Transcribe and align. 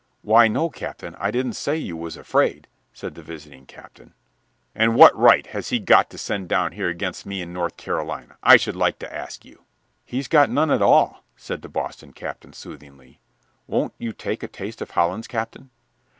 "Why, 0.23 0.47
no, 0.47 0.67
Captain, 0.71 1.13
I 1.19 1.29
didn't 1.29 1.53
say 1.53 1.77
you 1.77 1.95
was 1.95 2.17
afraid," 2.17 2.67
said 2.91 3.13
the 3.13 3.21
visiting 3.21 3.67
captain. 3.67 4.15
"And 4.73 4.95
what 4.95 5.15
right 5.15 5.45
has 5.45 5.69
he 5.69 5.77
got 5.77 6.09
to 6.09 6.17
send 6.17 6.49
down 6.49 6.71
here 6.71 6.89
against 6.89 7.23
me 7.27 7.39
in 7.39 7.53
North 7.53 7.77
Carolina, 7.77 8.35
I 8.41 8.57
should 8.57 8.75
like 8.75 8.97
to 8.97 9.15
ask 9.15 9.45
you?" 9.45 9.63
"He's 10.03 10.27
got 10.27 10.49
none 10.49 10.71
at 10.71 10.81
all," 10.81 11.23
said 11.35 11.61
the 11.61 11.69
Boston 11.69 12.13
captain, 12.13 12.53
soothingly. 12.53 13.19
"Won't 13.67 13.93
you 13.99 14.11
take 14.11 14.41
a 14.41 14.47
taste 14.47 14.81
of 14.81 14.89
Hollands, 14.89 15.27
Captain?" 15.27 15.69